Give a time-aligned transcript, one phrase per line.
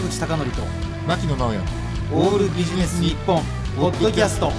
[0.00, 0.62] 坂口孝則と
[1.06, 1.60] 牧野直哉。
[2.12, 3.42] オールビジネス日本
[3.76, 4.50] ポッドキャスト。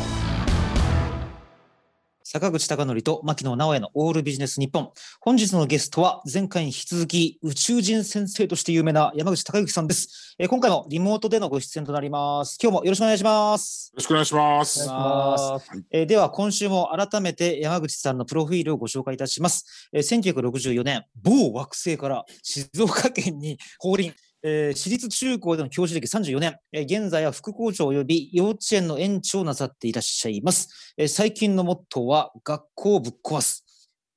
[2.24, 4.92] 坂口孝則と牧野直哉のオールビジネス日本。
[5.20, 12.60] 本日のゲストは前回に引き続き宇宙人先生として有名な山口孝之さんです、えー今回もリモートでのご出演となります。
[12.62, 13.92] 今日もよろしくお願いします。
[13.94, 14.84] よろしくお願いします。
[14.84, 15.84] お願いします。
[15.90, 19.90] えーでは今週も改めて山口さんのプロフィールをご紹介いたします。
[19.92, 24.14] えー1964年某惑星から静岡県に降臨。
[24.44, 30.94] えー私立中高での教師歴34年、えー現在は副校長及び幼稚園の園長をなさっていらっしゃいます。
[30.98, 33.66] えー最近のモットーは学校をぶっ壊す。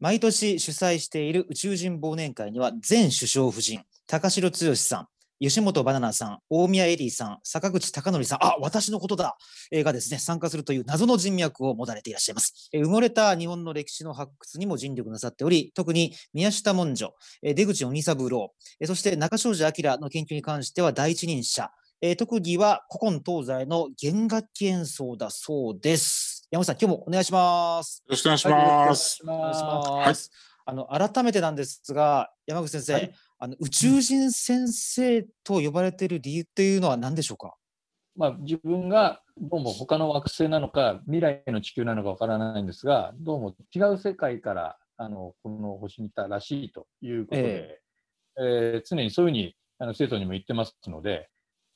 [0.00, 5.08] 毎年主催している宇宙人忘年会には前首相夫人、高城剛さん、
[5.44, 9.36] 吉本バナナさん、大宮エリーさん、坂口孝則さん、あ、私のことだ、
[9.70, 12.70] えーがですね、参加するという謎の人脈を持たれていらっしゃいます。
[12.72, 26.48] えー埋もれた日本の歴史の発掘にも尽力なさっており、特に宮下文書、えー出口鬼三郎、えーそして中庄司明の研究に関しては第一人者、えー特技は古今東西の弦楽器演奏だそうです。
[26.50, 28.02] 山本さん、今日もお願いします。
[28.06, 29.20] よろしくお願いします。
[29.22, 30.30] お願いしはいます。
[30.66, 37.54] あの改めてなんですが、山口先生、はいあの宇宙人先生と呼ばれている理由っていうのは何でしょうか？
[38.16, 47.80] まあ、自分がどうも他の惑星なのか未来の地球なのかわからないんですがどうも違う世界からあのこの星にいたらしいということで、
[48.38, 51.28] えー常にそういうふうにあの生徒にも言ってますので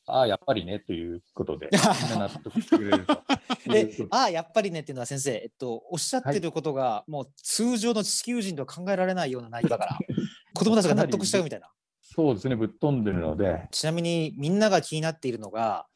[0.07, 1.69] ああやっぱりねということで
[2.17, 3.23] 納得してくれると
[4.11, 9.99] ああやっぱりねっていうのは先生、えっと、おっしゃってることが、もう通常の地球人とは考えられないような内容だから
[10.59, 11.69] 子供たちが納得しちゃうみたいな。
[12.03, 15.87] そうですねぶっ飛んでるのでちなみにみんなが気になっているのが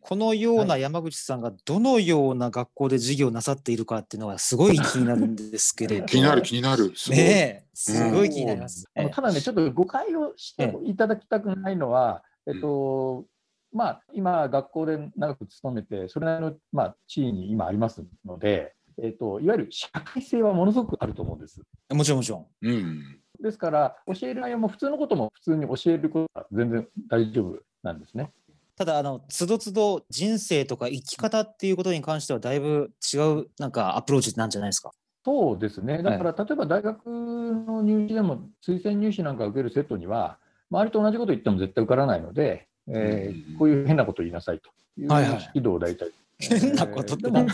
[0.00, 6.92] このような山口さんがどのような学校で授業をなさっているかっていうのはすごい気になるんですけれど気になる気になる。
[6.96, 7.18] すごい。
[7.18, 8.84] ねえすごい気になります。
[8.94, 13.26] ええあのただね、ちょっと誤解をしていただきたくないのは、ええっと、
[13.72, 21.62] まあ、今、学校で長く勤めて、それなりの、まあ、地位に今ありますので、えっと、いわゆる社会性はものすごくあると思うんです。
[21.90, 22.46] もちろんもちろん。
[22.62, 23.19] うん。
[23.42, 28.30] ですから、教える内容も普通のことも普通に教えることは全然大丈夫なんですね。
[28.76, 34.90] ただあのつどつど人生とか生き方っていうことに関してはだいぶ違うなんかアプローチなんじゃないですか？
[35.22, 36.02] そうですね。
[36.02, 40.38] だから、例えば大学の入試でも推薦入試なんか受けるセットには、
[40.70, 45.08] 周りと同じこと言っても絶対受からないので、えーうんこういう変なことを言いなさいという
[45.54, 46.10] 指導を大体。
[46.40, 47.50] 変なことってで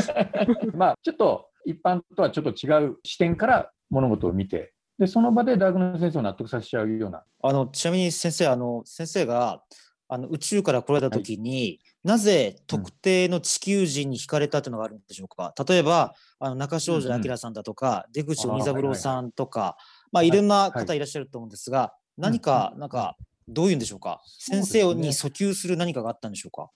[0.00, 0.26] すか、
[0.74, 9.62] まあ、ちょっと一般とはちょっと違う視点から物事を見て、でその場で大学の先生を納得させちゃうような、あのちなみに先生あの先生が
[10.08, 15.54] あの宇宙から来られた時に、なぜ特定の地球人に惹かれたというのがあるんでしょうか？
[15.68, 19.76] 例えばあの中庄司明さんだとか、出口鬼三郎さんとか、
[20.10, 23.16] まあいろんな方いらっしゃると思うんですが、何かなんか
[23.46, 24.20] どういうんでしょうか？
[24.24, 24.82] うですね。
[24.82, 26.70] 生に訴求する何かがあったんでしょうか？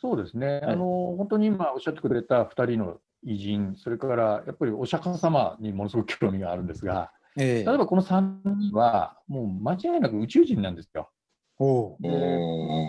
[0.00, 0.62] そうですね、はい。
[0.62, 0.84] あの
[1.18, 11.10] 本当に今おっしゃってくれた2人の偉人、それからやっぱりお釈迦様にものすごく興味があるんですが、ええ例えばこの3人は、もう間違いなく宇宙人なんですよ。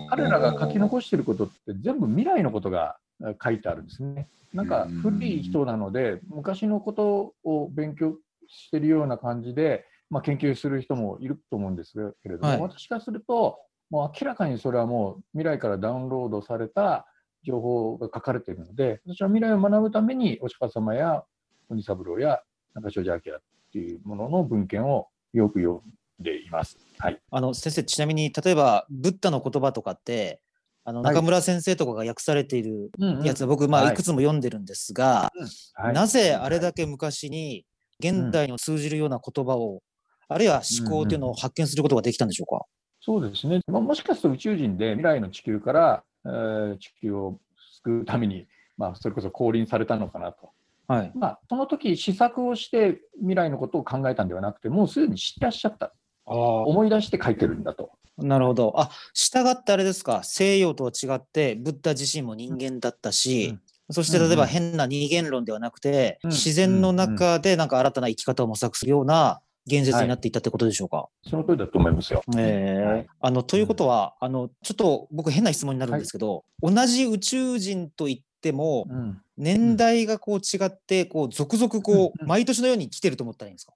[0.10, 4.30] 彼らが書き残していることって全部未来のことがえ書いてあるんですね。
[4.54, 13.60] なんか古い人なので昔のことを勉強しているような感じで、まあ、研究する人もいると思うんですけれども、はい私からすると
[13.90, 17.06] もう明らかにそれはもう未来からダウンロードされた
[17.44, 21.24] 情報が書かれているので私は未来を学ぶためにお釈迦様や
[21.70, 22.42] 鬼三郎や
[22.76, 23.42] 中庄司明っ
[23.72, 25.82] ていうものの文献をよく読ん
[26.24, 26.78] でいます。
[27.00, 30.42] はい、あの先生ちなみに例えばブッダの言葉とかって
[30.84, 31.16] あのはい。
[31.16, 32.92] 中村先生とかが訳されている
[33.24, 33.50] やつ、うん。
[33.50, 33.94] 僕まあはい。
[33.94, 35.32] いくつも読んでるんですが、
[35.74, 35.94] はい。
[35.94, 37.66] なぜあれだけ昔に
[38.00, 39.84] 現代に通じるような言葉を、
[40.28, 42.66] あるいは思考というのを発見することができたんでしょうか？
[43.00, 47.40] そうですね、まあ、もしかすると宇宙人で未来の地球から、えー地球を
[47.84, 50.52] 救うために、まあ、それこそ降臨されたのかなと。
[50.88, 51.12] はい。
[51.16, 55.94] まあ、その時試作をして未来のことを考えたんではなくて、もうすでに知ってらっしゃった。
[56.26, 57.92] 思い出して書いてるんだと。
[58.18, 58.74] なるほど。
[58.78, 63.58] あ、従ってあれですか、西洋とは違って、ブッダ自身も人間だったし、
[63.90, 71.08] そして例えば変な二元論ではなくて、うん自然の中でなんか新たな生き方を模索するような言説になっていったってことでしょうか？
[71.28, 72.24] その通りだと思いますよ。
[72.38, 83.74] ええはいあのということは、あのちょっと僕変な質問になるんですけど、同じ宇宙人といってもうん年代がこう違ってこう続々こううん毎年のように来てると思ったらいいんですか？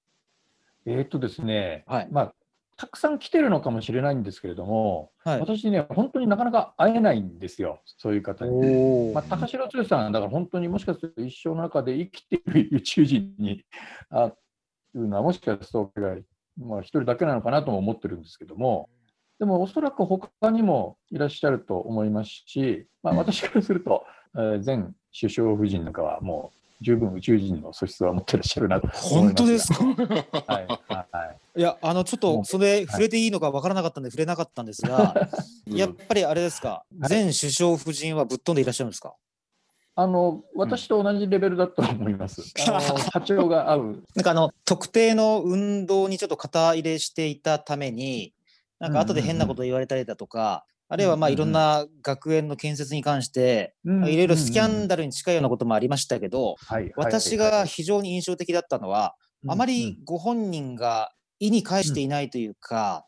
[0.88, 2.34] えーっとですね、はいまあ、
[2.78, 5.40] たくさん来てるのかもしれないんですけれども、はい。
[5.40, 8.52] 私ね、本当になかなか会えないんですよ、そういう方に。
[8.52, 13.64] おまあ、高城剛さんはだから本当にもしかすると一生の中で生きている宇宙人に
[14.12, 14.32] あ
[14.96, 16.22] いうのはもしかすると彼が
[16.58, 18.90] まあ、一人だけなのかなとも思ってるんですけども、
[19.40, 23.20] でもおそらく他にもいらっしゃると思いますし、まあ、うん。
[23.20, 24.06] 私からすると、
[24.36, 24.86] えー前
[25.20, 29.12] 首相夫人なんかはもう十分宇宙人の素質は持ってらっしゃるなと思います。
[29.12, 29.84] が本当ですか？
[30.54, 31.06] はいは
[31.56, 31.60] い。
[31.60, 35.14] いやあのちょっとそれ触れていいのかわからなかったんで触れなかったんですが、
[35.68, 37.10] やっぱりあれですか、はい。
[37.10, 39.14] 前首相夫人はぶっ飛んでいらっしゃるんですか？
[39.98, 42.42] あの私と同じレベルだと思います。
[42.68, 44.04] あの波長が合う。
[44.16, 48.34] なんかあの特定の運動にちょっと肩入れしていたために、
[48.80, 51.46] なんか後で変なこと言われたりだとか、あるいはまあうんうんうん。
[51.46, 59.16] いろんな学園の建設に関して、まあいろいろスキャンダルに近いようなこともありましたけど、はい私が非常に印象的だったのは、
[59.48, 63.06] あまりご本人が意に介していないというか、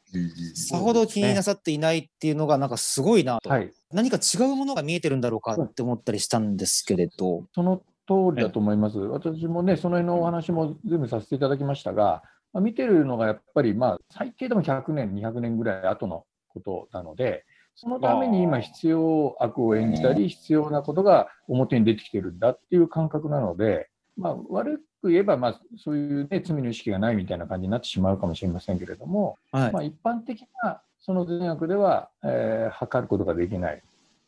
[0.53, 7.77] さほど気になさっていないっていうのがなんかすごいなと、はい、何か違うものが見えてるんだろうかって思ったりしたんですけれど、その
[8.07, 8.97] 通りだと思います。
[8.97, 17.45] 私もね、その辺のお話も全部させていただきましたが、まあ見てるのがやっぱり、まあ、最低でも100年、200年ぐらい後のことなので、
[17.75, 29.72] そのために今必要悪を演じたり、必要なことが表に出てきてるんだっていう感覚なので、まあ、悪く言えば、まあ、そういう、ね、罪の意識がないみたいな感じになってしまうかもしれませんけれども、はい。
[29.72, 33.81] まあ、一般的なその善悪では、えー測ることができない、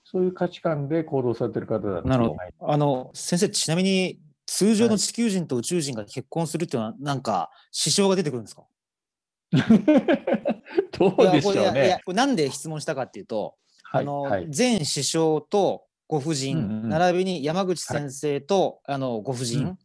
[0.05, 2.71] そういう価値観で行動されてる方だとなるほど。
[2.71, 8.63] あの先生ちなみに通常の地球人と宇宙人が結婚するっていうのはなんか支障が出てくるんですか？
[10.97, 11.99] どうでしょうね。
[12.05, 14.47] これなんで質問したかっていうと、はいあのはい。
[14.55, 19.77] 前首相とご夫人、うんうん並びに山口先生と、あのご夫人、うん。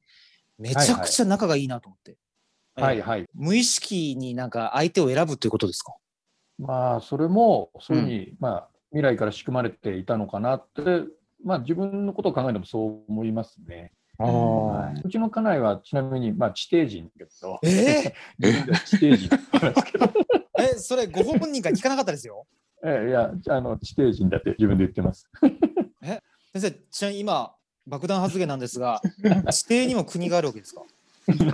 [0.58, 2.16] めちゃくちゃ仲がいいなと思って、
[2.78, 3.00] えーはい。
[3.02, 3.26] はい。
[3.34, 5.94] 無意識になんか相手を選ぶということですか？
[6.58, 11.04] まあ、それも、そういうふうに、まあ、未来から仕組まれていたのかなって、
[11.44, 13.92] まあ、自分のことを考えてもそう思いますね。
[14.16, 15.02] はい。
[15.04, 20.06] うちの家内は、ちなみに、まあ、地底人だけど、え 自分では地底人なんですけど、
[20.58, 22.46] ー、えそれご本人から聞かなかったですよ。
[22.86, 25.28] ええいや、あの地底人だって自分で言ってます。
[26.56, 27.52] 先生ちなみに今
[27.84, 29.00] 爆弾発言なんですが
[29.50, 30.82] 地底にも国があるわけですか？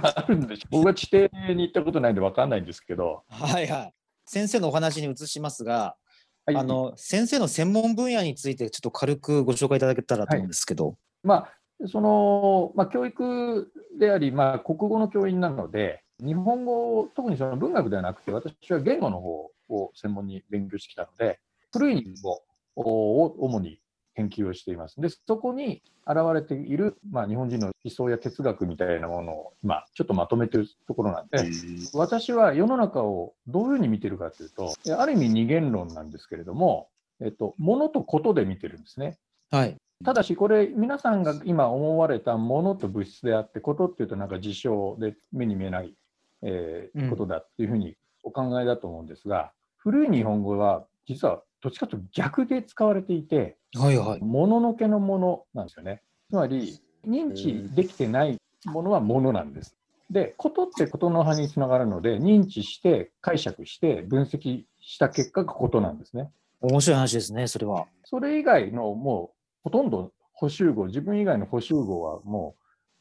[0.02, 3.94] あるんでしょ僕は地底に行ったことないんで分かんないんですけど、はいはい。
[4.26, 5.96] 先生のお話に移しますが、
[6.44, 6.56] はい。
[6.56, 21.40] あの先生の専門分野についてちょっと軽くご紹介いただけたらと思うんですけど、まあ、その、まあ、教育であり、まあ、国語の教員なので、日本語、特にその文学ではなくて、私は言語の方を専門に勉強してきたので、
[21.72, 22.38] 古い日本
[22.76, 23.80] 語を主に
[24.20, 25.00] 研究をしています。
[25.00, 31.50] で、そこに現れている、まあ、日本人の思想や哲学みたいなものを今、ちょっとまとめているところなんで、
[31.94, 36.88] 私は世の中をどういうふうに見てるかというと、ある意味二元論なんですけれども、
[37.20, 39.18] えっと、物とことで見てるんですね。
[39.50, 45.94] はいただし、これ、皆さんが今思われたものと物質であって、ことっていうと、なんか事象で目に見えない、
[46.40, 56.02] えーうんことだっていうふうにお考えだと思うんですが、古い日本語は、実はどっちかというと逆で使われていて、はいはいもののけのものなんですよね。
[56.28, 59.76] つまり、認知できてないものはものなんです。
[60.10, 66.30] で、ことってことの葉につながるので、認知して、解釈して、分析した結果がことなんですね。
[66.60, 72.54] 面白い話ですねそれはそれ以外のもうほとんど補集合、自分以外の補集合はも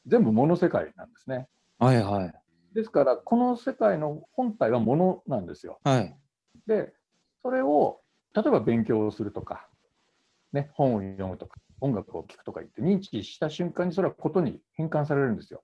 [0.06, 1.48] う全部物世界なんですね。
[1.78, 2.34] はいはい
[2.74, 5.80] ですから、この世界の本体は物なんですよ。
[5.84, 6.16] はい
[6.68, 6.94] で、
[7.42, 8.02] それを
[8.36, 9.68] 例えば勉強をするとか、
[10.54, 15.64] ね、本を読むとか、音楽を聴くとか言って認知した瞬間にそれはことに変換されるんですよ。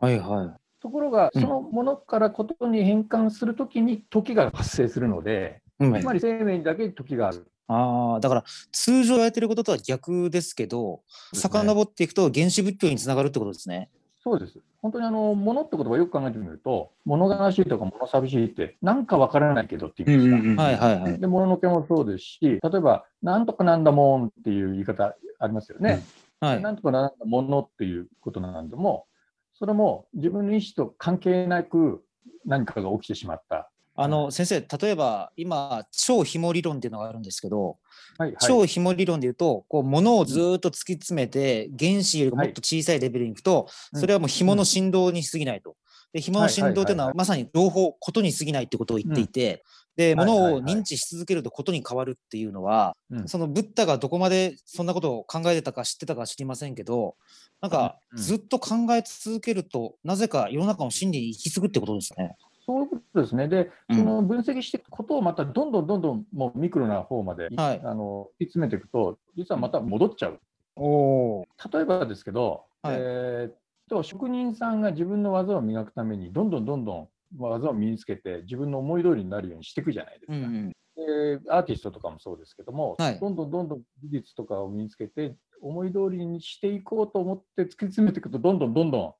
[0.00, 0.80] はいはい。
[0.80, 1.42] ところが、うん。
[1.42, 6.00] そのものからことに変換するときに時が発生するので、うん。
[6.00, 7.50] つまり生命にだけ時がある。
[7.70, 11.02] ああだから通常やってることとは逆ですけど
[11.34, 11.38] ね。
[11.38, 13.90] 遡っていくと原始仏教につながるってことですね
[14.22, 14.58] そうです。
[14.82, 20.62] 本当にあの、ものって言葉をよく考えてみると、物悲しいとか物寂しいって、なんかわからないけどって言うんですか。
[20.62, 26.02] はいはいはいで、物のけもそうですし、例えば、なんとかなんだもんっていう言い方ありますよね。
[26.40, 29.06] はいなんとかなんだものっていうことなんでも、
[29.54, 32.04] それも自分の意思と関係なく
[32.44, 33.70] 何かが起きてしまった。
[34.00, 37.78] あの先生例えば今超紐理論っていうのがあるんですけど、
[38.16, 38.36] はい、はい。
[38.40, 44.00] 超紐理論でいうとこう物をずーっと突き詰めて原子よりもっと小さいレベルに行くと、うん。
[44.00, 45.74] それはもう紐の振動に過ぎないと。
[46.12, 49.64] で紐の振動というのはまさに情報ことに過ぎないってことを言っていて、
[49.96, 50.52] ではいはいはい。
[50.52, 53.28] 物を認知し続けるとことに変わるっていうのは、うん。
[53.28, 57.16] そのブッダがどこまでそんなことを考えてたか知ってたか知りませんけど
[57.60, 62.36] なんかずっと考え続けるとなぜか世の中の真理に行き継ぐってことですよね。
[62.68, 63.48] そういうことですね。
[63.48, 63.96] で、うん。
[63.96, 67.80] その分析していくことをまたどんどんどんどんもうミクロな方まで、はい。
[67.82, 70.38] あの突き詰めていくと、実はまた戻っちゃう。
[70.76, 72.96] お例えばですけど、はい。
[72.98, 73.54] えーっ
[73.88, 77.08] と職人さんが自分の技を磨くためにどんどんどんどん
[77.38, 80.34] 技を身につけて自分の思い通りになるようにしていくじゃないですか。
[80.34, 80.68] うんうん。
[80.70, 83.18] でアーティストとかもそうですけども、はい。
[83.18, 89.14] どんどんどんどん技術とかを身につけて思い通りにしていこうと思って突き詰めていくとどんどんどんどん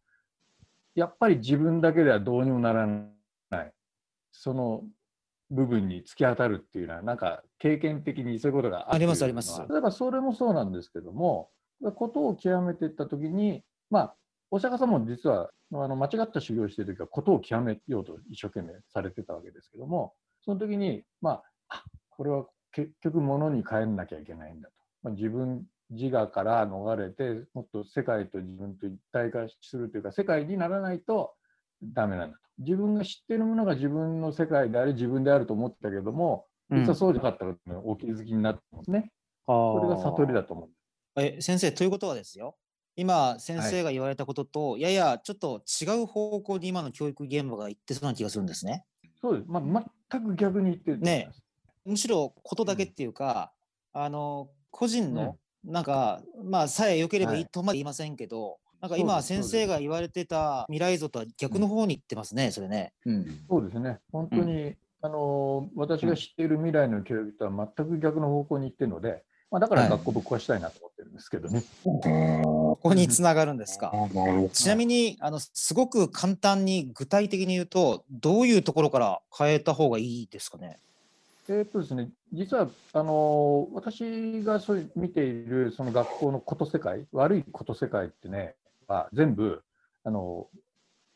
[0.95, 3.18] やっぱり自分だけではどうにもならない
[4.33, 4.83] その
[5.51, 9.61] 部分に突き当たるっていうのはなんか経験的にそういうことがありますあります。
[9.69, 11.51] 例えばそれもそうなんですけども
[11.95, 14.15] ことを極めていった時にまあ
[14.51, 31.33] お釈迦様も実はあの間違った修行をしている時はことを極めようと一生懸命されてたわけですけどもその時にまああこれは結局物に変えなきゃいけないんだと、まあ、自分自我から逃れてもっと世界と自分と一体化するというか世界にならないと
[31.83, 32.43] ダメなんだと。
[32.59, 36.81] 自分が知っているものが自分の世界であり自分であると思ってたけどもうん。
[36.81, 39.13] 実はそうじゃなかったことにお気づきになったんですね、
[39.47, 40.69] そそれが悟りだと思う
[41.21, 42.57] え先生ということはですよ。
[42.97, 48.85] 今先生が言われたことと、ややちょっと違う方向に今の教育現場が行ってそうな気がするんですね。
[49.21, 51.43] そうです、まあ、全く逆に言ってると思います。
[51.85, 53.53] むしろことだけっていうか、
[53.93, 62.93] あの個人の、なんかまあさえ良ければいいとまで言いませんけど、なんか今先生が言われてた未来像とは逆の方に行ってますね、それね。
[63.07, 63.27] うん。
[63.49, 71.63] そうですね、本当に、あの私が知っている未来の教育とは全く逆の方向に行ってるので、まあ、だからはい学校ぶっ壊したいなと思ってるんですけどね。
[71.83, 73.91] ここに繋がるんですか？
[73.95, 74.49] あなるほど。
[74.51, 80.79] ちなみにあのすごく簡単に具体的に言うとどういうところから変えた方がいいですかね？
[81.49, 88.55] えーっとですね、実はあの私がそういう見ているその学校のこと世界、悪いこと世界ってね、
[88.89, 89.63] は全部
[90.05, 90.49] あの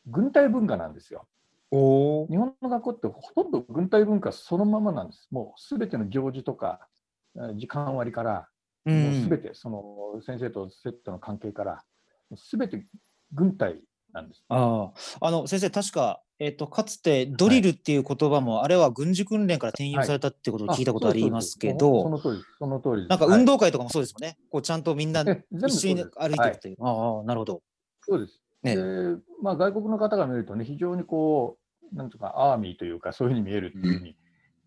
[0.07, 1.27] 軍隊文化なんですよ。
[1.71, 5.27] お日本の学校ってほとんど軍隊文化そのままなんです。
[5.31, 6.87] もうすべての行事とか
[7.35, 8.47] えー時間割から、
[8.85, 11.83] うもうすべてその先生と生徒の関係から、
[12.35, 12.85] すべて
[13.33, 13.81] 軍隊
[14.13, 14.43] なんです。
[14.49, 23.07] あああの先生確か、えっとかつてドリルっていう言葉も、あれは軍事訓練から転用されたってことを聞いたことありますけど、その通りその通り。
[23.07, 23.39] なんかはい。
[23.39, 24.37] 運動会とかもそうですもんね。
[24.49, 26.77] こうちゃんとみんな一緒に歩いていくという。
[26.81, 27.61] ああなるほど。
[28.01, 28.41] そうです。
[28.63, 28.75] ね。
[28.75, 28.81] で、
[29.41, 31.57] まあ、外国の方が見るとね、非常にこ
[31.93, 34.15] う、なんとかアーミーというか、そういうふうに見えるっていうふうに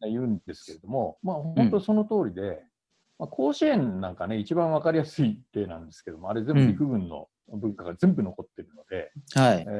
[0.02, 2.62] 言うんですけれども、まあ、本当その通りで、
[3.18, 9.64] まあ、甲子園なんかね、一番わかりやすい例なんですけども、あれ全部陸軍の文化が全部残ってるので、はい。
[9.66, 9.70] え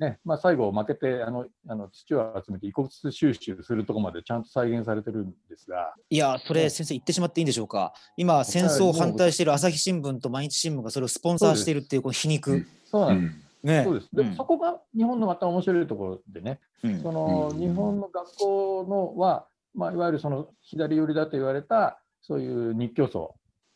[0.00, 7.92] ーねまあ、最後負けてあのあの土を集めて遺骨収集するところまでちゃんと再現されてるんですが、いやそれね先生言ってしまっていいんでしょうか？
[8.16, 12.66] 今戦争を反対している朝日新聞と毎日新聞がそれをスポンサーしているっていうこの皮肉。
[12.86, 13.34] そうなんです。
[13.34, 19.44] うんねそうですで、うんそこが日本のまた面白いところでね、うんそのうん日本の学校のは、
[19.74, 23.34] まあ、いわゆるその左寄りだと言われたそういう日教層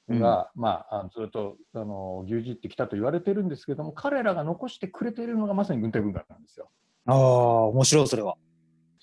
[0.08, 6.70] が、まあ、あのずっとあの牛耳ってきたと言われてるんですけども彼らが残してくれているのがまさに軍隊文化なんですよ。
[7.06, 8.36] ああ面白いそれは。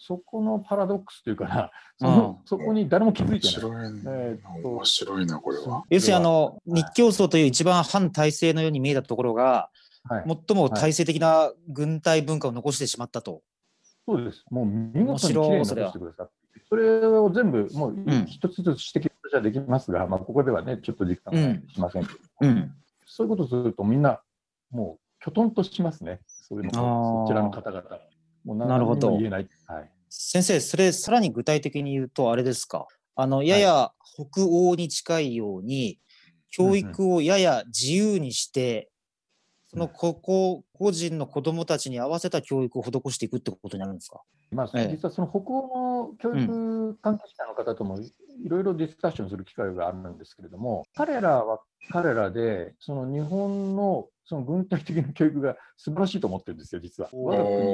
[0.03, 3.53] そこのパラドックスというかなその、そこに誰も気づ面いてない。
[3.53, 4.01] 白いな。
[4.07, 5.83] えー面白いな、これは。
[5.89, 9.69] 要するにあのはい日教層という一番反体制のように見えたところが、
[10.09, 13.41] はい、最も体制的な軍隊文化を残してしまったと。
[14.07, 14.43] そうです。
[14.49, 16.33] もう見面事にきれいに残してくださって。
[16.67, 22.73] それを全部、もううん一つずつ指摘じゃできますが、まあ、ここではね、ちょっと時間がないしませんけど、うん。
[23.05, 24.21] そういうことをすると、みんな、
[24.69, 26.19] もう、きょとんとしますね。
[26.27, 27.83] そういうのそちらの方々。
[28.43, 29.47] もうなるほど言えない。
[29.67, 29.91] はい。
[30.09, 32.87] 先生それさらに具体的に言うとあれですか？
[33.15, 35.99] あのやや北欧に近いように、
[36.49, 38.89] 教育をやや自由にして、
[39.69, 44.21] そのここ個人の子どもたちに合わせた教育を施していくってことになるんですか？
[44.51, 57.09] まあ、ええ実はその北欧の教育関係者の方ともいろいろディスカッションする機会があるんですけれども、彼らは彼らで、その日本のその軍隊的な教育が素晴らしいと思ってるんですよ、実は。
[57.13, 57.67] 我が国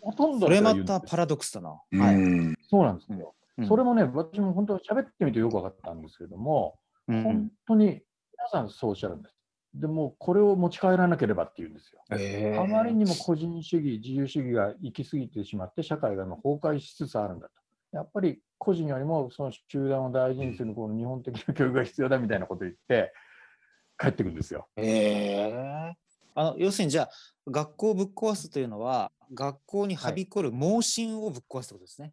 [0.00, 1.80] ほとんどそれまたパラドックスだな。
[1.92, 2.16] うはい。
[2.16, 2.56] ん。
[2.68, 3.34] そうなんですよ。
[3.58, 6.78] うんそれもね、私も本当喋ってみてよく分かったんですけれども、
[7.08, 8.02] うん本当に皆
[8.50, 9.35] さんそうおっしゃるんです。
[9.80, 12.02] でも、これを持ち帰らなければっていうんですよ。
[12.10, 17.52] えーあまりにも個人主義、自由主義が行き過ぎてしまって、社会が今崩壊しつつあるんだと。
[17.92, 23.12] やっぱり個人よりもその集団を大事にするこの日本的な教育が必要だみたいなことを言って、
[23.98, 24.68] 帰ってくるんですよ。
[24.76, 26.06] えー
[26.38, 27.10] あの要するにじゃあ
[27.50, 32.12] 学校をぶっ壊すというのは学校にはびこる盲信をぶっ壊すってことですね。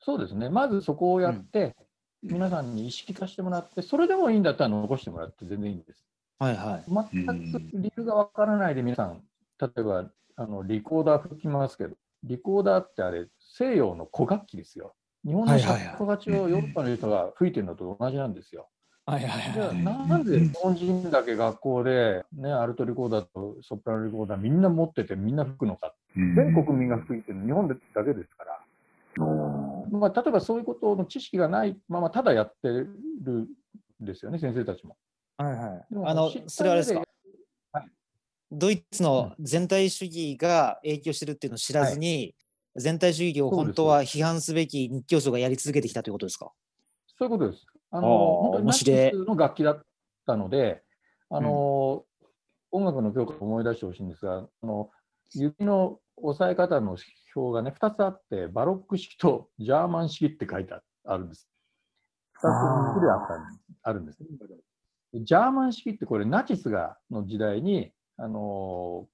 [0.00, 0.50] そうですね。
[0.50, 1.76] まずそこをやって、
[2.22, 6.04] 皆さんに意識化してもらって、それでもいいんだったら残してもらって全然いいんです。
[6.42, 6.84] はいはい。
[7.12, 9.22] 全く理由がわからないで皆さん、
[9.60, 11.94] 例えばあのリコーダー吹きますけど、
[12.24, 14.92] リコーダーってあれ、西洋の古楽器ですよ。
[15.24, 18.68] 日本のシャット勝ちをヨーロッパの人が吹いてるのと同じなんですよ。
[19.06, 25.94] はいはいじゃあ、うんなんで日本人だけ学校で、ね、アルトリコーダーとソプラノリコーダーみんな持っててみんな吹くのか。
[26.16, 28.58] 全国民が吹いてるの日本だけですから。
[29.92, 32.88] まあ、例えばそういうことの知識がないままただやってる
[33.36, 33.48] ん
[34.00, 34.96] ですよね、先生たちも。
[35.36, 35.86] はいはい。
[36.06, 37.00] あのそれはあれですか？
[37.00, 37.90] 上はい。
[38.50, 42.34] ドイツの全体主義が影響してるっていうのを知らずに、
[42.76, 46.52] 全体主義を本当は批判すべき日教祖がやり続けてきたということですか？
[47.18, 47.66] そういうことです。
[47.90, 49.10] あの面白い。
[49.10, 49.82] スの楽器だっ
[50.26, 50.82] たので、
[51.30, 52.04] あの
[52.70, 54.90] 音楽の教科を思い出してほしいんですが、あの
[55.34, 56.96] 指の押さえ方の
[57.34, 60.74] 表がね、2つあって、バロック式とジャーマン式って書いて
[61.04, 61.48] あるんです。
[62.36, 64.18] 2つあったんあるんです。
[65.14, 69.06] ジャーマン式ってこれナチスがの時代に、あの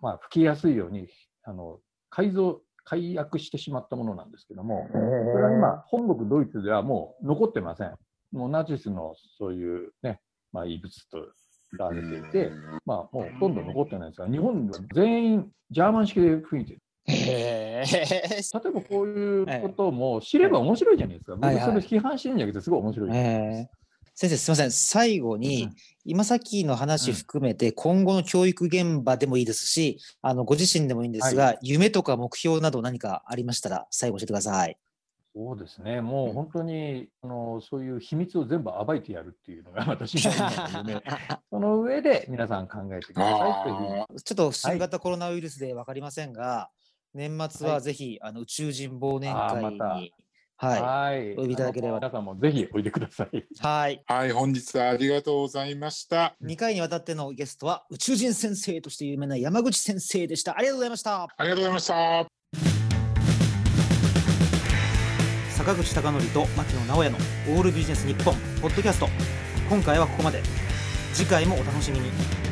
[0.00, 1.08] まあ、吹きやすいように
[1.44, 7.94] あの改造、改悪してしまったものなんですけども、それは今、本国ドイツではもう残ってません。
[8.32, 10.20] もうナチスのそういうね、
[10.52, 11.18] まあ、異物と
[11.78, 12.50] られていて、
[12.84, 16.80] まあ、もうほとんど残ってないんですが、日本では全員ジャーマン式で吹いてる。
[17.06, 17.84] 例え
[18.72, 21.36] ばこういうことも知れば面白いじゃないですか。
[21.36, 23.10] 僕それ批判してるんじゃなくて、すごい面白い。
[23.12, 23.79] えー
[24.20, 24.70] 先生すみません。
[24.70, 25.74] 最後に、うん。
[26.04, 34.76] 今さっきの話含めて、今後の教育現場でもいいですしあのご自身でもいいんですが、夢とか目標など何かありましたら最後教えてください。
[35.34, 40.32] そうですね、もう本当に、あのそういう秘密を全部暴いてやるっていうのが 私の
[40.78, 41.02] 夢。
[41.50, 44.20] その上で皆さん考えてくださいという。
[44.22, 46.68] ちょっと新型コロナウイルスで分かりませんが、
[47.14, 47.82] 年末ははい。
[47.82, 50.12] ぜひ、あの宇宙人忘年会に、
[50.60, 51.32] はい、はい。
[51.32, 53.46] お呼びいただければ皆さんもぜひおいでください。
[53.60, 54.04] はい。
[54.06, 56.36] ーはい、本日はありがとうございました。
[56.44, 60.58] 2回にわたってのゲストは宇宙人先生として有名な山口先生でした。
[60.58, 61.22] ありがとうございました。
[61.22, 62.26] ありがとうございました。
[65.56, 69.08] 坂口孝則と牧野直哉のオールビジネス日本ポッドキャスト。
[69.70, 70.42] 今回はここまで。
[71.14, 72.49] 次回もお楽しみに。